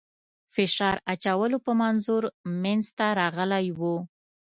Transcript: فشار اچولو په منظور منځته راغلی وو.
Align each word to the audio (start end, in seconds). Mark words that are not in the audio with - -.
فشار 0.53 0.97
اچولو 1.13 1.57
په 1.65 1.71
منظور 1.81 2.23
منځته 2.63 3.05
راغلی 3.19 3.67
وو. 3.79 3.95